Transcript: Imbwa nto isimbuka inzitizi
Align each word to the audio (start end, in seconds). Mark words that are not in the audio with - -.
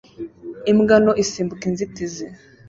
Imbwa 0.71 0.95
nto 1.03 1.13
isimbuka 1.23 1.63
inzitizi 1.69 2.25